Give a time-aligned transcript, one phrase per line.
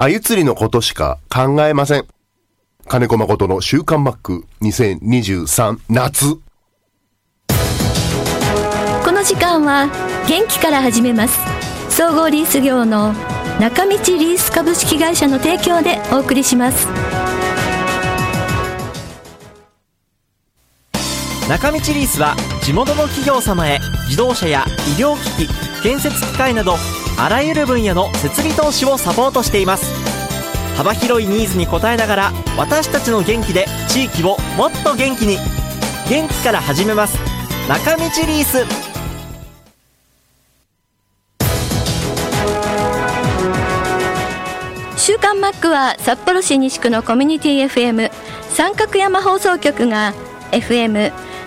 [0.00, 2.06] 鮎釣りのことしか考えません。
[2.88, 6.36] 金子誠の週刊マック2023夏。
[9.04, 9.90] この時間は
[10.26, 11.38] 元気から始めます
[11.90, 13.12] 総合リース業の
[13.60, 16.86] 中道リース株式会社の提供でお送りします
[21.46, 24.64] 中道リースは地元の企業様へ自動車や
[24.96, 26.76] 医療機器建設機械など
[27.22, 29.92] あらゆる分野の設備投資をサポートしています。
[30.74, 35.36] 幅広いニーズに応えながら私たちの元気で地域をもっと元気に。
[36.08, 37.18] 元気から始めます。
[37.68, 38.64] 中道リース。
[44.96, 48.10] 週刊マックは札幌市西区のコミュニティ FM
[48.48, 50.14] 三角山放送局が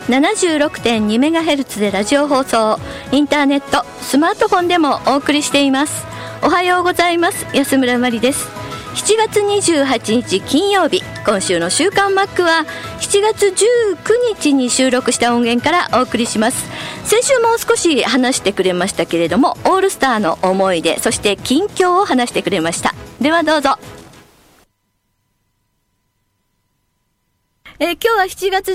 [0.07, 2.77] 76.2MHz でラジオ放送
[3.12, 6.05] インターネットスマートフォンでもお送りしています。
[6.41, 7.45] おはようございます。
[7.53, 8.49] 安村まりです。
[8.95, 12.65] 7月28日金曜日今週の週刊マックは
[12.99, 16.70] 7月19日に収録した音源からお送りします。
[17.05, 22.93] 先週も少し話してくれましたけれどもオールスターの思い出そして近況を話してくれました。
[23.21, 23.77] ではどうぞ。
[27.79, 28.71] えー今日は7月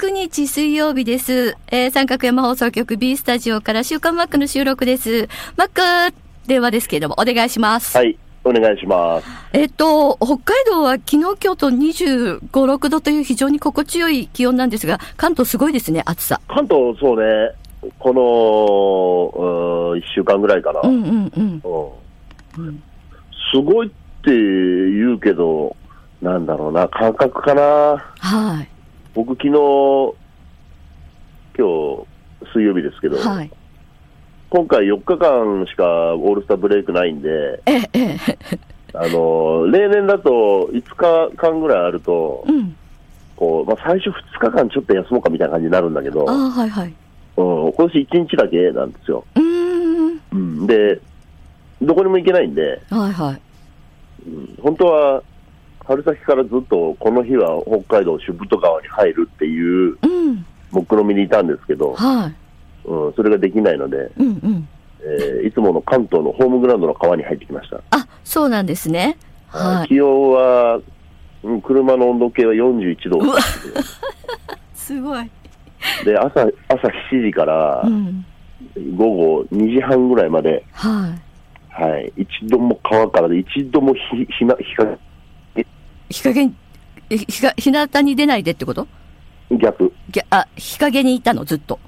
[0.00, 1.56] 19日水曜日です。
[1.70, 5.28] えー三角山放送局 B スタジオから週刊マックの収録です。
[5.56, 6.14] マック
[6.46, 7.96] 電話ですけれども、お願いします。
[7.96, 9.26] はい、お願いします。
[9.52, 16.40] えっと、北海道は昨日、今日と25、6度という非常に心地よい気温なんですが、関東すごいですね、暑さ。
[16.48, 17.52] 関東、そうね、
[17.98, 18.12] こ
[19.92, 21.62] の、1週間ぐらいかな、ううんんうん
[22.58, 22.82] うん。
[23.52, 23.90] すごいっ
[24.24, 25.76] て言うけど、
[26.22, 27.62] なんだろうな、感覚かな。
[28.18, 28.68] はい。
[29.14, 29.50] 僕、昨日、
[31.56, 32.06] 今日、
[32.52, 33.50] 水曜日ですけど、はい。
[34.50, 38.18] 今回4日間しかオールスターブレイクないんで、ええ、ええ、
[38.94, 42.74] あの、例年だと5日間ぐらいあると、うん。
[43.36, 46.94] こう、まあ、最初2日間ちょっと休もうかみたいな感じになるんだけど、あうん、あ、はいはい。
[47.36, 49.24] 今年1日だけなんですよ。
[49.36, 49.42] うー
[50.14, 50.20] ん。
[50.32, 51.00] うん、で、
[51.80, 53.40] どこにも行けないんで、はいはい。
[54.60, 55.22] 本当は
[55.88, 60.44] 春先からずっとこの日は北海道主太川に入るっていううん。
[60.70, 62.34] 目論見にいたんですけど、はい。
[62.84, 64.68] うん、それができないので、うんうん。
[65.00, 67.80] えーいつもの関東のホームグラウンドの川に入ってきました。
[67.90, 69.16] あ、そうなんですね。
[69.48, 69.88] はい。
[69.88, 70.80] 気温は、
[71.42, 73.20] うん車の温度計は41度
[74.74, 75.30] すごい。
[76.04, 78.26] で朝朝7時からうん。
[78.96, 81.82] 午後2時半ぐらいまで、はい。
[81.82, 84.98] はい、一度も川からで一度も日日な日が
[86.10, 86.54] 日陰に、
[87.10, 88.86] え日が、日向に出ないでってこと？
[89.50, 91.78] 逆、ぎゃあ、日陰にいたの、ずっと。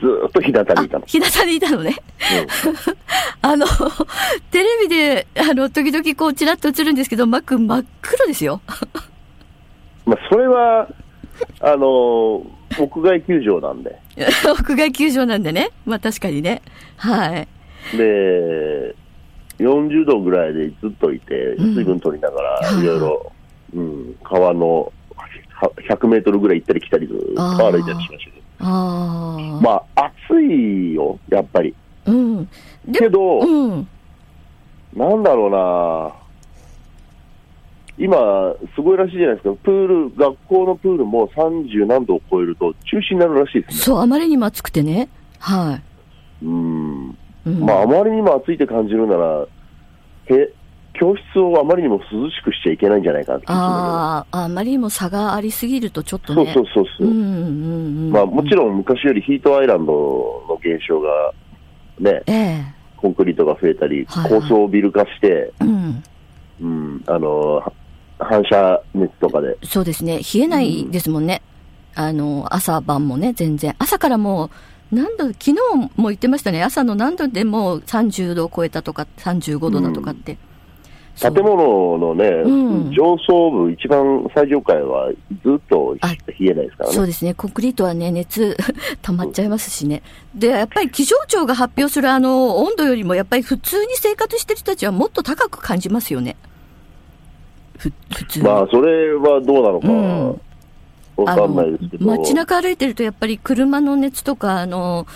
[0.00, 1.06] ずーっと日向にいたの。
[1.06, 1.96] 日向にいたのね。
[3.42, 3.66] あの、
[4.50, 8.60] テレビで、あの、時々こう、ちらっと映るんですけど、マック真っ黒ですよ。
[10.06, 10.88] まあ、それは、
[11.60, 12.44] あのー
[12.78, 13.98] 屋外球場なんで、
[14.48, 15.70] 屋外球場なんでね。
[15.84, 16.62] まあ確かにね。
[16.96, 17.46] はい。
[17.98, 18.94] で、
[19.58, 23.32] 40度ぐらいでずっといて、うん水分取りながはいら、いろいろ、
[23.74, 29.60] うん、川のは100メートルぐらい行ったり来たり、ずっと歩いたりしましたけど、ああ。
[29.62, 31.74] まあ、暑いよ、やっぱり。
[32.06, 32.44] うん。
[32.86, 33.88] でけど、うん。
[34.94, 36.12] なんだろうな、
[37.98, 43.74] 今、すごいらしいじゃないですか、プール、学校のプールも30何度を超えると中止になるらしいですね。
[43.74, 45.08] そう、あまりにも暑くてね。
[45.38, 45.80] は
[46.42, 47.16] うん
[47.46, 47.50] い。
[47.50, 49.46] うん、まあ、あまりにも暑いって感じるなら、
[50.26, 50.52] へ
[50.94, 56.52] 教室をあまりにも涼しくしちゃいけないんじゃないかああ、あまりにも差がありすぎるとちょっとね。
[56.52, 57.08] そうそうそう。
[57.08, 59.92] まあ、もちろん昔よりヒートアイランド
[60.48, 61.32] の現象が、
[61.98, 66.04] ね、ええコンクリートが増えたり、はいはい高層ビル化して、うん。
[66.60, 67.72] うん、あの、は
[68.18, 70.18] 反射熱とかで、そうですね。
[70.18, 71.42] 冷えないですもんね。
[71.94, 73.74] あの、朝晩もね、全然。
[73.78, 74.50] 朝からも
[74.92, 75.54] う、何度、昨日
[75.96, 76.62] も言ってましたね。
[76.62, 80.34] 朝の何度でも30度を超えたとか、35度だとかって。
[80.34, 80.51] そう
[81.20, 85.10] 建物のね、うん上層部、一番最上階は
[85.44, 86.96] ずっとあ冷えないですからね。
[86.96, 87.34] そうですね。
[87.34, 88.56] コンクリートはね、熱
[89.02, 90.02] 溜まっちゃいますしね。
[90.34, 96.36] で、やっぱり気象庁が発表するあの、温度よりも、やっぱり普通に生活してる人たちはもっと高く感じますよね。
[97.78, 98.44] ふ、普通に。
[98.46, 100.40] まあ、それはどうなのか、うん
[101.24, 102.06] わかんないですけど。
[102.06, 105.06] 街中歩いてるとやっぱり車の熱とか、あの、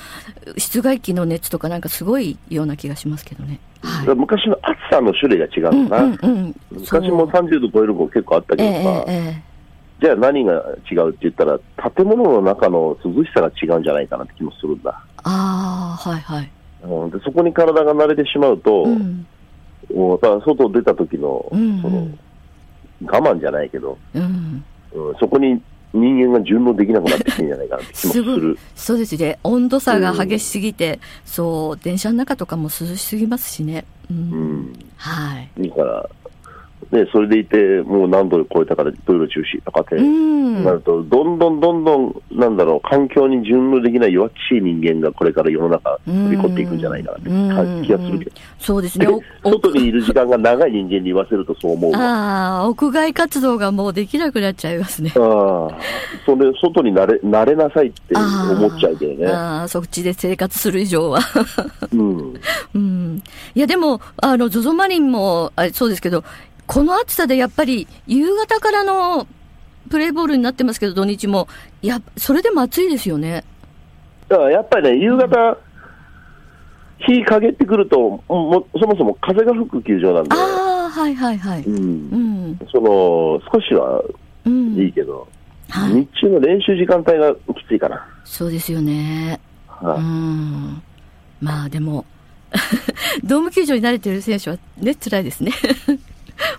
[0.56, 3.60] 室外機の熱とかなんかすごいような気がしますけどね。
[3.82, 4.14] はい。
[4.14, 6.04] 昔の暑さの種類が違ううんのかな。
[6.04, 6.54] うんうん。
[6.70, 9.56] 昔もそう30度超える子結構あったええけどさ、えええ
[9.98, 10.52] じゃあ何が
[10.90, 11.58] 違うって言ったら、
[11.90, 14.90] 建物の中の涼しさが違うんじゃないかなって気もするんだ。
[15.22, 16.50] ああ、はいはい。
[16.82, 19.26] うん、でそこに体が慣れてしまうと、うん。
[19.94, 22.08] もうだから外出た時の、うんその、
[23.06, 24.64] 我慢じゃないけど、うん。
[24.92, 25.62] うん、そこに
[25.92, 28.58] 人間が順応できなくなってきてんじゃないかなって気もする。。
[28.74, 29.38] そうですね。
[29.44, 33.84] 温度差が激しすぎて、そう、電車の中とかも涼しすぎますしね。
[34.10, 34.16] うん。
[34.16, 34.72] うん。
[34.96, 35.50] はい。
[35.68, 36.10] だから、
[36.92, 40.64] ね、それでいて、もう何度超えたからトイレ中止とかって、うん。
[40.64, 48.30] なると、どんどんどんどん、なんだろう、環境に順応できない弱っちい人間がこれから世の中、飛び込んでいくんじゃないかなって感じ気がするけど。
[48.60, 49.06] そうですね。
[49.42, 51.98] 外にいる時間が長い人間に言わせるとそう思うわ。
[51.98, 55.12] ああ、屋外活動がもうできなくなっちゃいますね。
[55.16, 55.22] ああ、
[56.24, 59.26] それ、外に慣れ、慣れなさいって思っちゃうけどね。
[59.26, 61.20] ああ、そっちで生活する以上は。
[61.92, 62.34] うん。
[62.74, 63.22] うん。
[63.54, 66.24] いや、でも、あの、ゾゾマリンも、あそうですけど、
[66.66, 69.26] この暑さでやっぱり、夕方からの
[69.90, 71.48] プレーボールになってますけど、土日も。
[71.82, 73.44] いや、それでも暑いですよね。
[74.28, 75.56] だからやっぱりね、夕方、
[76.98, 81.62] 日陰ってくると、もうそもそも風が吹く球場なんで、ああ、はいはいはい。
[81.62, 82.58] う、うんん。
[82.72, 84.02] その、少しは
[84.44, 84.74] うん。
[84.76, 85.28] いいけど、
[85.68, 85.92] はい。
[85.92, 88.04] 日中の練習時間帯がきついかな。
[88.24, 89.38] そうですよね。
[89.82, 90.82] うはいん。
[91.40, 92.04] まあでも、
[93.22, 95.52] ドーム球場に慣れてる選手はね、辛いですね。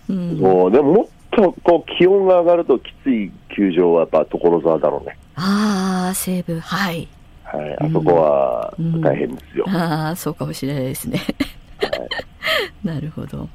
[0.10, 0.39] うん。
[0.39, 5.18] そうでももっとこう気温が上がるときつい球場はやっぱ所沢だろうね。
[5.36, 7.07] ああ、西武、はい。
[7.44, 9.66] はい、あそこはうん大変ですよ。
[9.69, 11.22] ああ、そうかもしれないですね。
[12.84, 13.50] なるほど。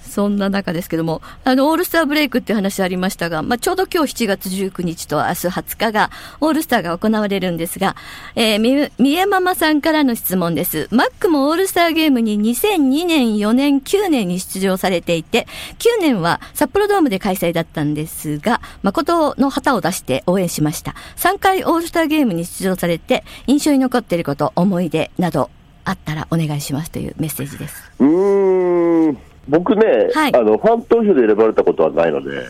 [0.00, 6.10] そんな中ですけども、あの、オールスターブレイクっていう話ありましたが、まあ、ちょうど今日7月19日と明日20日が、
[6.40, 7.96] オールスターが行われるんですが、
[8.36, 10.88] えー、み、みえママさんからの質問です。
[10.90, 15.46] マックもオールスターゲームに2002年、4年、9年に出場されていて、
[15.78, 20.94] 9年は札幌ドームで開催だったんですが、誠の旗を出して応援しました。
[21.16, 25.50] 3回オールスターゲームに出場されて、印象に残っていること、思い出など、
[25.88, 27.90] あったらお願いしますというメッセージです。
[27.98, 29.18] うーん、
[29.48, 32.42] 僕ね、はいあの、ファン投票で選ばれたことはないので、え、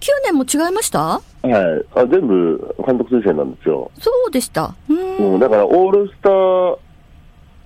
[0.00, 1.00] 9年も違いました？
[1.00, 1.52] はい、
[1.98, 3.90] あ全部監督推薦なんですよ。
[3.98, 4.74] そうでした。
[4.88, 5.32] うーん。
[5.34, 6.76] うん、だからオールスター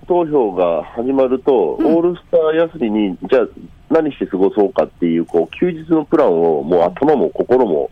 [0.06, 2.40] 投票が始まると、うんオールスター
[2.78, 3.46] 休みに、じゃあ
[3.90, 7.90] 何して過ごそうかっていう、こう、休日のプランをもう頭も心も、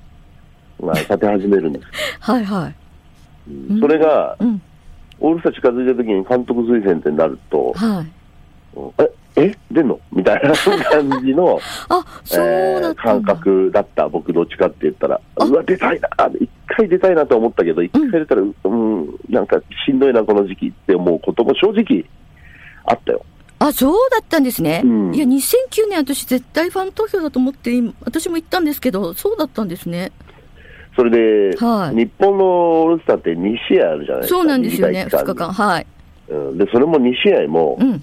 [0.81, 1.87] まあ、立て始めるんです。
[2.21, 2.75] はいはい。
[3.51, 4.63] うんそれが、うん。
[5.21, 8.79] オールスター近づいた時に監督推薦ってなると、はい。
[8.79, 9.55] うんえ、え？
[9.71, 10.01] 出んの？
[10.13, 11.59] みたいな感じの、
[11.89, 12.45] あ、そう
[12.81, 12.95] だえー。
[12.95, 15.21] 感覚だった、僕どっちかって言ったら。
[15.37, 16.09] あうわ、出たいな
[16.41, 22.05] 一回出たいなと思ったけど、一回出たら、うん、なんかしんどいな、この時期って思うことも正直
[22.85, 23.25] あったよ。
[23.59, 24.83] あ、そうだったんですね。
[24.85, 30.13] うんいや、2009年私絶対ファン投票だと思って、今私も行ったんですけど、そうだったんですね。
[30.97, 34.39] それで、はい日本のオールスターって2試合あるじゃないですか。
[34.39, 35.53] そうなんですよね、2短い期日間。
[35.53, 35.87] はい。
[36.29, 38.03] うん、で、それも2試合も、うん。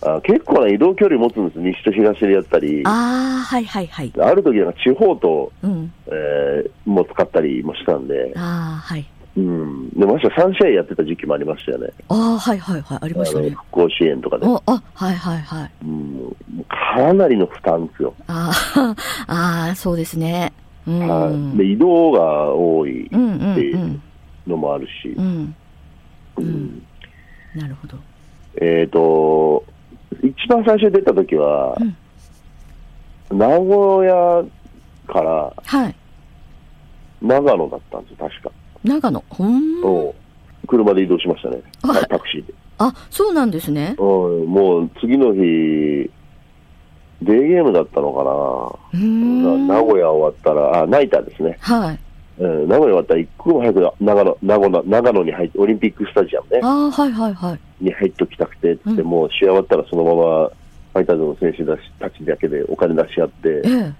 [0.00, 2.82] あ結構な移動距離持つんです、西と東でやったり。
[2.84, 2.92] ああ
[3.40, 4.12] あ、はいはいはい。
[4.36, 5.92] る時は地方と、うん。
[6.06, 9.04] えーも使ったりもしたんで、ああ、はい。
[9.36, 9.90] うん。
[9.90, 11.88] で、まして3試合やってた時期もありましたよね。
[12.08, 12.98] ああ、はいはいはい。
[13.02, 13.50] ありましたね。
[13.50, 14.46] 復興支援とかで。
[14.46, 15.70] あ、あ、はいはいはい。
[15.84, 16.36] うん、
[16.68, 18.14] かなりの負担ですよ。
[18.28, 18.50] あ
[19.26, 19.32] あ、
[19.66, 20.52] ああ、そうですね。
[20.88, 21.08] うん。
[21.08, 21.56] はい。
[21.58, 24.02] で、移動が多いうんうんっていううん。
[24.46, 25.54] のもあるし、うん。
[26.36, 26.82] ううんん。
[27.54, 27.96] なるほど。
[28.60, 29.64] えっ、と、
[30.22, 31.76] 一番最初に出た時は、
[33.30, 34.44] 名古屋
[35.06, 35.94] からはい。
[37.20, 38.50] 長野だったんですよ、確か。
[38.84, 39.22] 長野。
[39.28, 39.82] ほん。
[39.82, 40.12] うん
[40.66, 42.52] 車で移動しましたね、はいタクシーで。
[42.76, 43.96] あ、そうなんですね。
[43.98, 46.10] うん、もう次の日、
[47.22, 48.24] デーゲームだったのか。
[48.96, 51.56] な、名古屋終わったら、あ、ナイターですね。
[51.60, 51.98] はい。
[52.40, 57.84] うん、名古屋終わったら一刻も早く長野長野長野に入って、オリンピックスタジアムね、ああ、はいはいはい。
[57.84, 61.64] に入っておきたくてって、うんもう試合終わったらそのままファイターズの選手
[61.98, 63.92] たちだけでお金出し合って、ええ。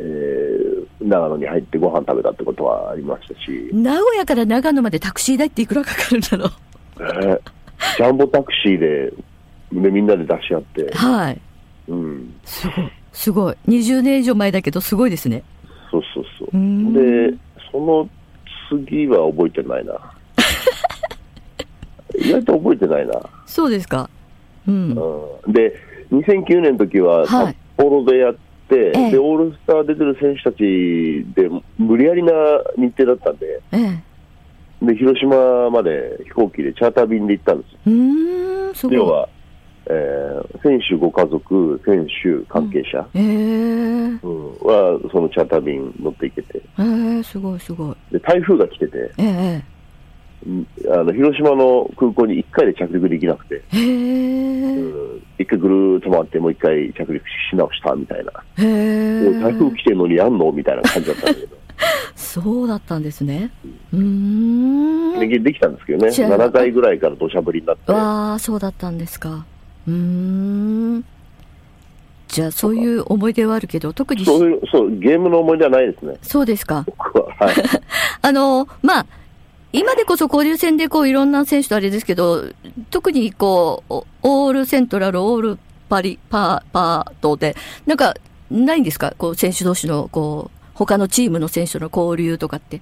[0.00, 0.68] えー
[1.00, 6.50] 長野に入ってご飯食べたってことはありましたし、名古屋から長野までタクシー代っていくらかかるんだろう。
[7.00, 7.40] えー
[7.96, 9.12] ジャンボタクシーで
[9.72, 11.40] でみんなで出し合って、はい。
[11.88, 12.92] うん、すごい。
[13.12, 13.56] すごい。
[13.66, 15.42] 20年以上前だけど、すごいですね。
[15.90, 17.34] そうそうそうーんで、
[17.72, 18.08] その
[18.68, 19.94] 次は覚えてないな。
[22.14, 23.20] 意外と覚えてないな。
[23.46, 24.08] そうですか。
[24.66, 24.90] うん。
[25.46, 25.74] うん、で、
[26.12, 28.34] 2009年の時ははい札幌でやっ
[28.68, 30.58] て、ええで、オールスター出てる選手たち
[31.34, 32.32] で無理やりな
[32.76, 33.78] 日程だったんで、え
[34.82, 34.84] え。
[34.84, 37.78] で、広島まで飛行機でチャーター便で行ったんですよ。
[37.86, 38.96] うーん、すごい。
[38.96, 39.28] 要は、
[39.88, 44.50] えー選手ご家族、選手、関係者、ええうん。
[44.60, 46.82] は、そのチャーター便乗って行けて、え
[47.18, 47.96] えすごいすごい。
[48.12, 49.62] で、台風が来てて、ええ
[50.46, 55.22] うんあの広島の空港に1回で着陸できなくて、へえうん。
[55.38, 61.56] 一回ぐるーっと回って、もう一回着陸し直したみたいな、へえもう台風来てんのにやんのみたいな感じだったんだけど、
[62.14, 63.50] そうだったんですね。
[63.92, 65.28] うーん。
[65.28, 69.44] でできたんですけどね、知らなかった7回ぐらいから土砂降りになって、わあそうだったんですか
[69.88, 69.94] うー
[70.98, 71.04] ん。
[72.28, 76.84] じゃあそういう思い出はあるけど特にそういうそうゲームの思い出はないですね、そうですか。
[76.86, 77.24] 僕は。
[77.38, 77.54] はい。
[78.20, 79.06] あのまあ
[79.72, 82.44] 今でこそ交流戦でこういろんな選手とあれですけど、
[82.90, 85.58] 特にこう、おオールセントラル、オール
[85.90, 87.54] パリ、パー、パートで、
[87.84, 88.14] なんか、
[88.50, 89.12] ないんですか？
[89.18, 92.76] こう、選手同士の、こう、他のチームの選手との交流とかって。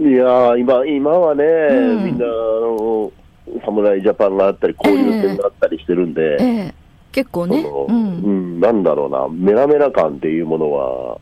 [0.00, 2.04] いやー今今はね、うん。
[2.04, 3.12] みんなあの
[3.64, 6.74] 侍ジャパンがあったり、交流戦があったりしてるんで、ええ
[7.12, 7.62] 結構ね。
[7.62, 7.92] そのう。
[7.92, 11.18] うんんなんだろうな、メラメラ感っていうものは、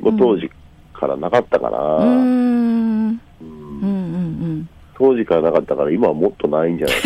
[0.00, 0.50] もう当時
[0.92, 2.08] からなかったかな、ん。
[2.08, 4.68] うんうんうんうん。
[4.94, 6.96] 当時からなかったから、今はもっとないんじゃない。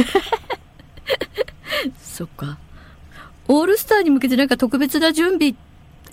[1.97, 2.59] そっか。
[3.49, 5.55] オールスターに向けてなんか特別な準備を、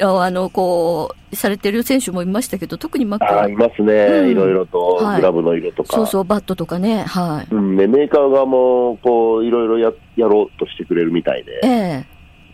[0.01, 5.95] あの、こう、されてる選手もいましたけど、特にマックはあーいますね、うんいろいろと、はいグラブの色とか。
[5.95, 7.53] そうそう、バットとかね、はい。
[7.53, 12.05] うんね、メーカー側もこういろいろややろうとしてくれるみたいで、ええ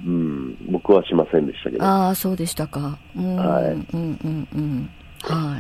[0.06, 2.98] うん、僕はしませんでしたけど、ああ、そうでしたか。
[3.16, 4.90] うん、はいうん、うん、うん。
[5.22, 5.60] は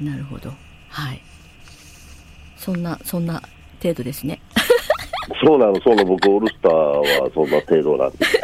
[0.00, 0.04] い。
[0.04, 0.50] なるほど。
[0.88, 1.20] はい。
[2.56, 3.42] そんな、そんな
[3.82, 4.40] 程度ですね。
[5.44, 8.40] そうなの、そうなの、僕、オールスターはそんな程度なんですね。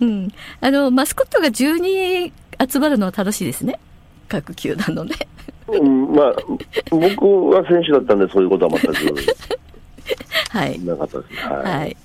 [0.00, 0.28] うん。
[0.60, 2.32] あの、マスコットが12
[2.70, 3.78] 集まるのは楽しいですね。
[4.28, 5.14] 各球団のね。
[5.68, 6.34] うん、まあ、
[6.90, 8.94] 僕は選手だったんで、そういうことは全く
[10.50, 10.78] はい。
[10.80, 11.40] なかったですね。
[11.42, 11.78] はい。
[11.78, 11.96] はい。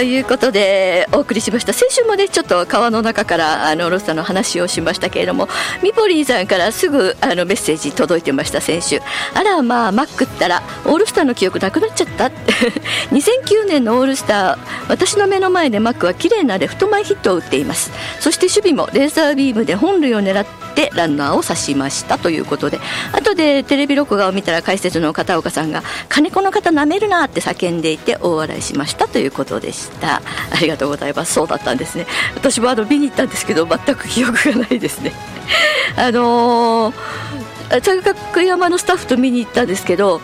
[0.00, 1.74] ということで、お送りしました。
[1.74, 5.46] 先週もね、ちょっと川の中から、あの、ロスターの話をしましたけれども、
[5.82, 9.02] ミポリンさんからすぐ、あの、メッセージ届いてました、先週。
[9.34, 12.30] あら、まあ、マックったら、オールスターの記憶なくなっちゃった。
[13.12, 17.92] 2009年のオールスター、私の目の前でマックは綺麗なレフト前ヒットを打っています。
[18.20, 22.80] そして守備もレーザービームで本塁を狙ってランナーを刺しましたということで、
[23.12, 29.89] 後でテレビ録画を見たら解説の片岡さんが、金子の方舐めるなって叫んでいて大笑いしましたということでした。
[29.90, 30.22] たあ
[30.60, 31.34] りがとうございます。
[31.34, 32.06] そうだったんですね。
[32.34, 35.12] 私もあの見に行ったんですけど、全く記憶がないですね。
[35.96, 40.20] あのー、三角山のスタッフと見に行ったんですけど、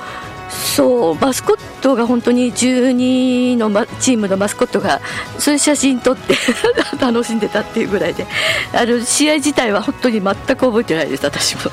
[0.49, 5.01] そうマスコットが本当に12の、ま、チームのマスコットが
[5.39, 6.35] そういう写真撮って
[7.01, 8.27] 楽しんでたっていうぐらいで
[8.73, 11.71] あの試合自体は本当に全く覚えてないです私も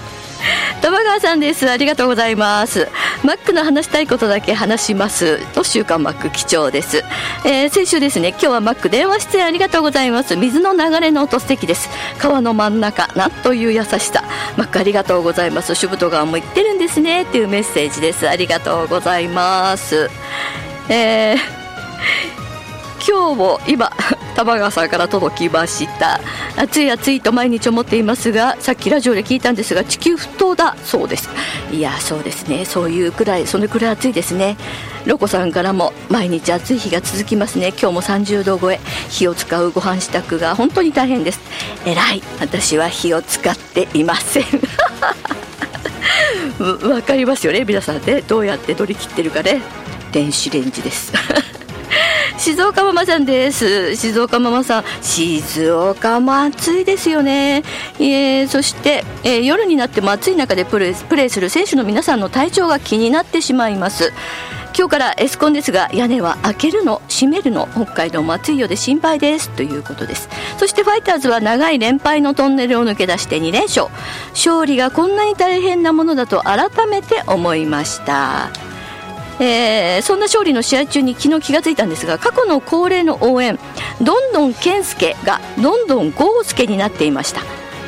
[0.83, 1.71] 玉川さんです。
[1.71, 2.89] ありがとうございます。
[3.23, 5.39] マックの話したいことだけ話します。
[5.53, 7.05] と週刊マック貴重です、
[7.45, 10.35] えー先週ですね今日はマック電話出演ありがとうございます。
[10.35, 11.87] 水の流れの音素敵です。
[12.19, 14.25] 川の真ん中なんという優しさ。
[14.57, 15.73] マックありがとうございます。
[15.73, 17.21] シュブト川も行ってるんですね。
[17.21, 18.27] っていうメッセージです。
[18.27, 20.09] ありがとうございます。
[20.89, 21.63] えー
[23.05, 23.91] 今日も今
[24.35, 26.19] 玉川さんから届きました。
[26.57, 31.29] 暑い暑いと毎日思っていますがさっきラジオで聞いたんですが地球沸騰だそうです。
[31.71, 32.65] いやそうですね。
[32.65, 34.57] そういうくらいそのくらい暑いですね。
[35.05, 37.69] ロコさんからも毎日暑い日が続きますね。
[37.69, 38.79] 今日も30度超え。
[39.09, 41.39] 火を使うご飯支度が本当に大変です。
[41.85, 42.21] えらい。
[42.39, 44.45] 私は火を使っていません。
[46.89, 47.65] わかりますよね。
[47.65, 48.21] 皆さんね。
[48.27, 49.61] どうやって取り切ってるかね。
[50.11, 51.11] 電子レンジです。
[52.43, 53.95] 静岡ママさんです。
[53.95, 57.63] 静岡ママさん静岡も暑いですよね、
[57.99, 64.11] えーそして、えー夜になっても暑い中でプレーする選手の皆さんの体調が気になってしまいます。
[64.77, 69.49] 今日からエスコンですが屋根は開けるの閉めるの北海道も暑いようで心配です。
[69.51, 70.27] ということです。
[70.57, 73.87] そしてファイターズは長い連敗のトンネルを抜け出して2連勝。
[74.31, 78.72] 勝利がこんなに大変なものだと改めて思いました。
[79.39, 83.57] えーそんな勝利の試合中に昨日気がついたんですが過去の恒例の応援
[84.01, 87.41] どんどん健介がどんどん豪介になっていました。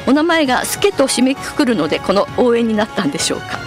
[0.08, 3.58] お名前が助と締めくくるのでこの応援になったんでしょうか。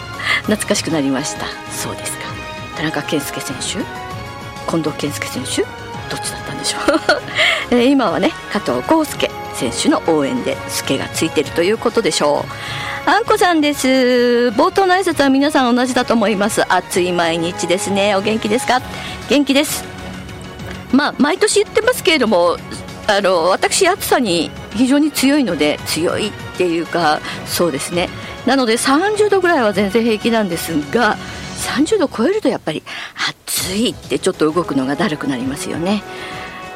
[0.43, 1.47] 懐かしくなりました。
[1.73, 2.25] そうですか。
[2.77, 3.85] 田中健介選手？
[4.71, 5.63] 近藤健介選手？
[5.63, 6.83] どっちだったんでしょう、
[7.75, 9.31] えー今はね加藤豪介。
[9.59, 12.45] 選手の応援で助がついているということでしょ
[13.07, 13.11] う。
[13.11, 13.89] あんこさんです。
[14.55, 16.63] 冒頭の挨拶は皆さん同じだと思います。
[16.73, 18.15] 暑い毎日ですね。
[18.15, 18.81] お元気ですか？
[19.29, 19.85] 元気です。
[20.93, 22.57] まあ毎年言ってますけれども
[23.07, 28.09] あの私暑さに非常に強いので強いっていうかそうですね。
[28.47, 31.17] なので30度ぐらいは全然平気なんですが
[31.59, 32.83] 30度超えるとやっぱり
[33.47, 36.03] 暑いってちょっと動くのがだるくなりますよね。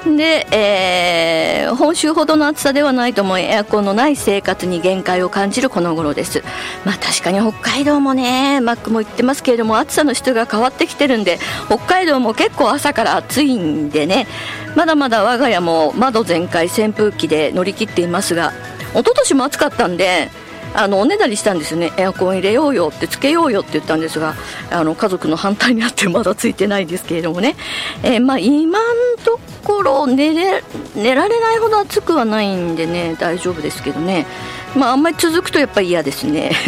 [0.05, 6.43] で、えー、本州ほどの暑さではないと思いエアコンのない生活に限界を感じるこの頃です。
[6.85, 14.27] まあ確かに北海道もねマックも言ってますけれども暑さの質が変わってきてるんで北海道も結構朝から暑いんでね
[14.75, 18.53] まだまだ我が家も窓全開扇風機で乗り切っていますが
[18.93, 20.31] 一昨年も暑かったんで
[20.75, 21.93] あのおねだりしたんですよね。
[21.97, 24.35] エアコン入れようよってつけようよって言ったんですが
[24.71, 27.57] あの家族の反対にあってまだついてないですけれどもね、
[28.03, 28.85] えー、まあ、今の
[29.25, 30.63] ところ寝れ
[30.95, 34.27] 寝られないほど暑くはないんでね大丈夫ですけどね、
[34.77, 36.53] まあ、あんまり続くとやっぱり嫌ですね。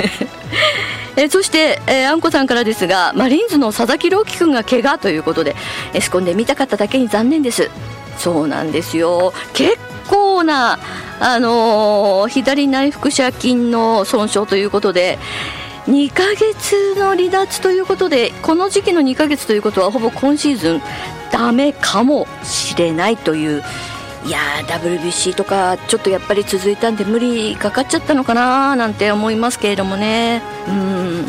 [1.16, 5.54] えそして、えー、あんこさんからですがマリンズの佐々木朗希君が怪我ということで
[5.92, 7.70] エスコンで見たかっただけに残念です。
[8.18, 9.32] そうなんですよ。
[9.52, 10.78] 結構な
[11.20, 15.18] あのー、左内腹斜筋の損傷ということで
[15.86, 20.82] 2ヶ月の離脱ということでこの時期の2ヶ月ということはほぼ今シーズン
[21.30, 23.62] ダメかもしれないという
[24.24, 30.42] いや WBC とかちょっとやっぱり続いたんで無理かかっちゃったのかななんて思いますけれどもね。
[30.66, 31.24] うん。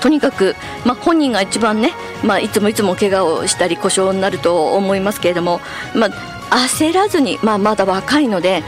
[0.00, 5.60] とにかく、まあ、本人が一番ね、まあ、いつもいつも怪我をしたり故障になると思いますけれども、
[5.94, 8.62] まあ、焦らずに、まあ、まだ若いので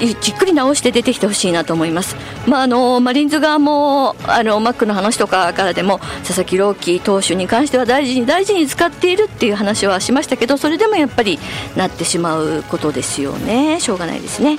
[0.00, 11.38] じっくり直して出てきてほしいなと思います、まあ、あのマリンズ側もあのマックの話とかからでも佐々木朗希投手に関しては大事に大事に使っているっていう話はしましたけどそれでもやっぱり
[11.76, 14.58] なってしまうことですよねしょうがないですね。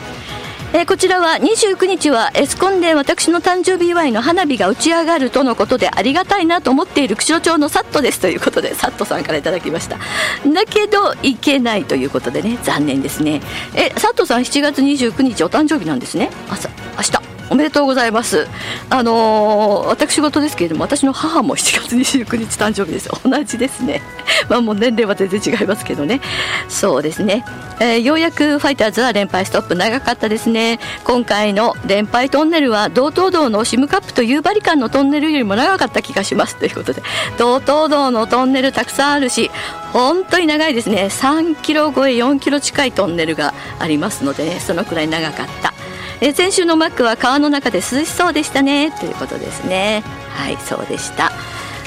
[0.74, 9.98] えー、こちらは29日はエスコンで私の誕生日祝いの花火が打ち上がるとのことでありがたいなと思っている釧路町のサットですということでサットさんからいただきました。
[9.98, 13.42] だけど行けないということでね残念ですね。
[13.76, 16.30] えサットさん7月29日お誕生日なんですね。
[16.50, 17.31] 朝明日。
[17.52, 18.48] おめでとうございます。
[18.90, 23.10] あのー、私事ですけれども、私の母も7月29日誕生日です。
[23.26, 24.02] 同じですね。
[24.48, 26.22] まあもう年齢は全然違いますけどね。
[26.70, 27.44] そうですね。
[27.82, 30.80] えー、ようやくファイターズは連敗ストップ長かったですね。
[31.04, 37.04] 今回の連敗トンネルは道東道のシムカップと夕張間のトンネルよりも長かった気がしますということで、
[37.38, 39.52] 道東道のトンネルたくさんあるし、
[39.92, 41.10] 本当に長いですね。
[41.12, 45.74] 3キロ超え4キロ近いトンネルがありますのでね、そのくらい長かった。
[46.22, 48.92] え先週のマックは川の中で涼しそうでしたね。
[48.92, 50.04] ということですね。
[50.30, 51.32] はいそうでした。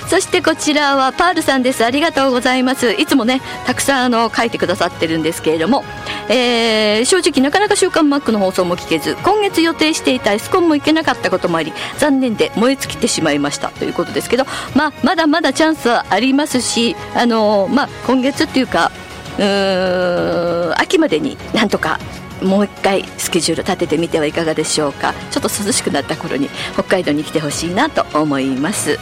[0.09, 1.85] そしてこちらはパールさんです。
[1.85, 2.93] ありがとうございます。
[2.93, 5.85] いつもねたくさんあの書いてくださってるんですけれども、
[6.29, 13.69] えー、正直なかなか週刊マックの放送も聞けず今月予定していたエスコンも行けなかったこともあり残念で燃え尽きてしまいました。
[13.69, 14.45] ということですけど、
[14.75, 18.91] まあ、まだまだチャンスはありますし、あのー、まあ、今月っていうか
[19.39, 21.99] うーん秋までになんとか
[22.45, 25.15] もう一回スケジュール立ててみてはいかがでしょうか。
[25.31, 28.99] ちょっと涼しくなった頃に北海道に来てほしいなと思います。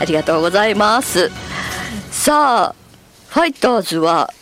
[0.00, 1.30] ありがとうございます。
[2.10, 2.74] さあ
[3.28, 4.32] ファイターズは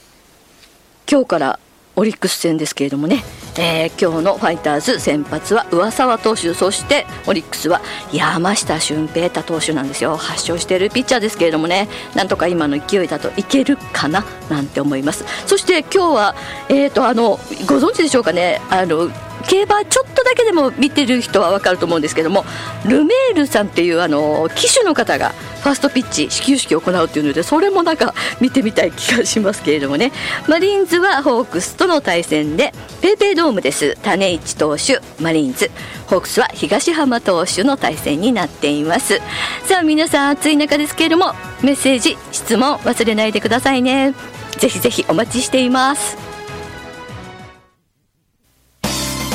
[1.11, 1.59] 今日から
[1.97, 3.25] オリックス戦ですけれどもね。
[3.57, 10.17] えー、今日のファイターズ先発は上沢投手そしてオリックスは山下俊平太投手なんですよ。
[10.17, 11.88] 発症しているピッチャーですけれどもね。
[12.15, 15.25] なんとか今の勢いだといけるかななんて思います。
[15.47, 16.35] そして今日は、
[16.69, 18.61] えーと、あのご存知でしょうかね。
[18.71, 19.11] あの
[19.42, 22.44] 競馬ちょっとだけでも見てる人は分かると思うんですけども
[22.87, 25.31] ルメールさんっていうあの騎手の方が
[25.62, 30.12] ファーストピッチ始球式を行うというのでそれもなんか 見てみたい気がしますけれどもね。
[30.48, 33.96] マリーンズはホークスとの対戦でペイペイドームです。
[34.02, 35.70] 種市投手マリーンズ
[36.07, 39.20] ホークスは東浜投手の対戦になっています。
[39.66, 44.14] さあ皆さん暑い中ですけれどもメッセージ質問忘れないでくださいね。
[44.59, 46.32] ぜひぜひお待ちしています。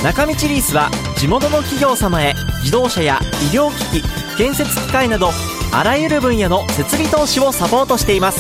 [0.03, 3.19] 中道リースは地元の企業様へ自動車や
[3.51, 5.31] 医療機器建設機械など
[5.73, 8.39] あらゆる分野の設備投資をサポートしています。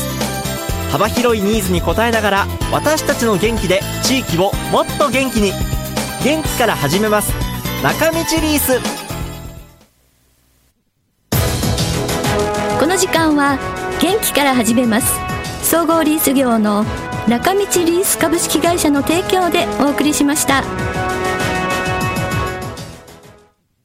[0.91, 5.51] 幅広いニーズに応えながら私たちの元気で地域をもっと元気に。
[6.23, 7.33] 元気から始めます。
[7.83, 8.79] 中道リース。
[12.79, 13.57] この時間は
[13.99, 15.11] 元気から始めます。
[15.63, 16.85] 総合リース業の
[17.27, 20.63] 中道リース株式会社の提供でお送りしました。